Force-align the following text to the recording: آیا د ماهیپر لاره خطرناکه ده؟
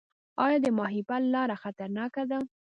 آیا 0.45 0.57
د 0.65 0.67
ماهیپر 0.79 1.21
لاره 1.33 1.55
خطرناکه 1.63 2.23
ده؟ 2.29 2.39